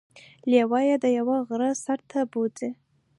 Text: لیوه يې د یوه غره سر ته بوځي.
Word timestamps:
لیوه 0.49 0.79
يې 0.87 0.95
د 1.03 1.05
یوه 1.17 1.37
غره 1.47 1.71
سر 1.83 1.99
ته 2.09 2.19
بوځي. 2.31 2.69